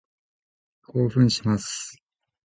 [0.83, 2.01] 興奮します。